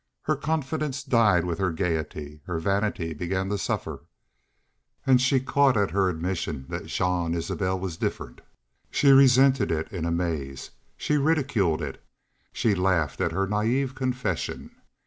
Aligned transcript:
Her 0.23 0.35
confidence 0.35 1.03
died 1.03 1.45
with 1.45 1.59
her 1.59 1.71
gayety; 1.71 2.41
her 2.45 2.57
vanity 2.57 3.13
began 3.13 3.49
to 3.49 3.57
suffer. 3.59 4.01
And 5.05 5.21
she 5.21 5.39
caught 5.39 5.77
at 5.77 5.91
her 5.91 6.09
admission 6.09 6.65
that 6.69 6.87
Jean 6.87 7.35
Isbel 7.35 7.79
was 7.79 7.97
different; 7.97 8.41
she 8.89 9.11
resented 9.11 9.71
it 9.71 9.91
in 9.91 10.05
amaze; 10.05 10.71
she 10.97 11.17
ridiculed 11.17 11.83
it; 11.83 12.03
she 12.51 12.73
laughed 12.73 13.21
at 13.21 13.31
her 13.31 13.45
naive 13.45 13.93
confession. 13.93 14.71